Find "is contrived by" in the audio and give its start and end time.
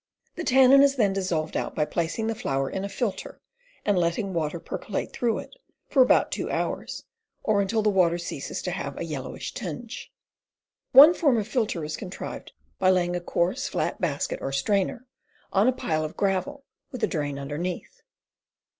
11.85-12.89